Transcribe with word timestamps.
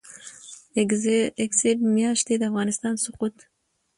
اګسټ 1.43 1.77
میاشتې 1.95 2.33
د 2.37 2.43
افغانستان 2.49 2.93
سقوط 3.03 3.35